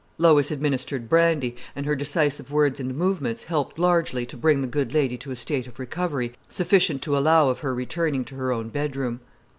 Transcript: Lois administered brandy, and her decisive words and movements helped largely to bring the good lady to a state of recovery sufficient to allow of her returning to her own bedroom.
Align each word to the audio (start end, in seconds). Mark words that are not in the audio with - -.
Lois 0.17 0.49
administered 0.49 1.07
brandy, 1.07 1.55
and 1.75 1.85
her 1.85 1.95
decisive 1.95 2.49
words 2.49 2.79
and 2.79 2.95
movements 2.97 3.43
helped 3.43 3.77
largely 3.77 4.25
to 4.25 4.35
bring 4.35 4.61
the 4.63 4.67
good 4.67 4.95
lady 4.95 5.15
to 5.15 5.29
a 5.29 5.35
state 5.35 5.67
of 5.67 5.77
recovery 5.77 6.33
sufficient 6.49 7.03
to 7.03 7.15
allow 7.15 7.49
of 7.49 7.59
her 7.59 7.71
returning 7.75 8.25
to 8.25 8.33
her 8.33 8.51
own 8.51 8.69
bedroom. 8.69 9.19